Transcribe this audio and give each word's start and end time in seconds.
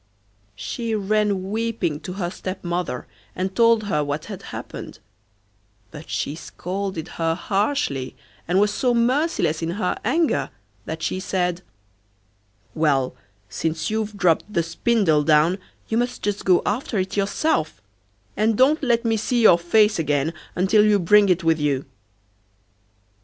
She 0.55 0.95
ran 0.95 1.51
weeping 1.51 1.99
to 1.99 2.13
her 2.13 2.31
stepmother, 2.31 3.05
and 3.35 3.55
told 3.55 3.83
her 3.83 4.03
what 4.03 4.25
had 4.25 4.41
happened, 4.49 4.97
but 5.91 6.09
she 6.09 6.33
scolded 6.33 7.07
her 7.19 7.35
harshly, 7.35 8.15
and 8.47 8.59
was 8.59 8.73
so 8.73 8.95
merciless 8.95 9.61
in 9.61 9.69
her 9.77 9.95
anger 10.03 10.49
that 10.85 11.03
she 11.03 11.19
said: 11.19 11.61
'Well, 12.73 13.15
since 13.47 13.91
you've 13.91 14.17
dropped 14.17 14.51
the 14.51 14.63
spindle 14.63 15.23
down, 15.23 15.59
you 15.87 15.99
must 15.99 16.23
just 16.23 16.45
go 16.45 16.63
after 16.65 16.97
it 16.97 17.15
yourself, 17.15 17.79
and 18.35 18.57
don't 18.57 18.81
let 18.81 19.05
me 19.05 19.17
see 19.17 19.43
your 19.43 19.59
face 19.59 19.99
again 19.99 20.33
until 20.55 20.83
you 20.83 20.97
bring 20.97 21.29
it 21.29 21.43
with 21.43 21.59
you. 21.59 21.85